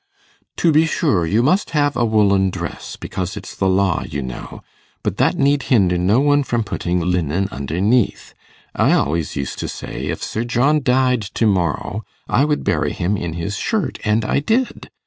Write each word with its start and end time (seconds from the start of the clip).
'To 0.55 0.71
be 0.71 0.87
sure, 0.87 1.27
you 1.27 1.43
must 1.43 1.69
have 1.77 1.95
a 1.95 2.03
woollen 2.03 2.49
dress, 2.49 2.95
because 2.95 3.37
it's 3.37 3.53
the 3.53 3.69
law, 3.69 4.01
you 4.01 4.19
know; 4.23 4.63
but 5.03 5.17
that 5.17 5.35
need 5.37 5.61
hinder 5.69 5.95
no 5.95 6.19
one 6.19 6.41
from 6.41 6.63
putting 6.63 6.99
linen 6.99 7.47
underneath. 7.51 8.33
I 8.75 8.93
always 8.93 9.35
used 9.35 9.59
to 9.59 9.67
say, 9.67 10.07
"If 10.07 10.23
Sir 10.23 10.43
John 10.43 10.81
died 10.81 11.21
to 11.21 11.45
morrow, 11.45 12.03
I 12.27 12.45
would 12.45 12.63
bury 12.63 12.93
him 12.93 13.15
in 13.15 13.33
his 13.33 13.57
shirt;" 13.57 13.99
and 14.03 14.25
I 14.25 14.39
did. 14.39 14.89